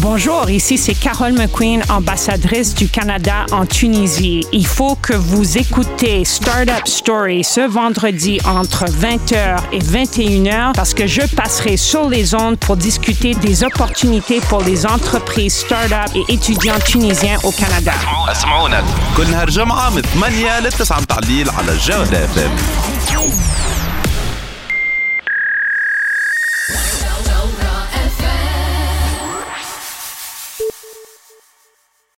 Bonjour, 0.00 0.48
ici 0.48 0.78
c'est 0.78 0.94
Carole 0.94 1.34
McQueen, 1.34 1.82
ambassadrice 1.90 2.74
du 2.74 2.88
Canada 2.88 3.44
en 3.52 3.66
Tunisie. 3.66 4.46
Il 4.50 4.66
faut 4.66 4.94
que 4.94 5.12
vous 5.12 5.58
écoutez 5.58 6.24
Startup 6.24 6.86
Story 6.86 7.44
ce 7.44 7.68
vendredi 7.68 8.40
entre 8.46 8.86
20h 8.86 9.58
et 9.72 9.78
21h 9.78 10.72
parce 10.72 10.94
que 10.94 11.06
je 11.06 11.20
passerai 11.36 11.76
sur 11.76 12.08
les 12.08 12.34
ondes 12.34 12.56
pour 12.56 12.78
discuter 12.78 13.34
des 13.34 13.62
opportunités 13.62 14.40
pour 14.40 14.62
les 14.62 14.86
entreprises 14.86 15.56
startup 15.56 16.16
et 16.16 16.32
étudiants 16.32 16.80
tunisiens 16.82 17.36
au 17.44 17.50
Canada. 17.50 17.92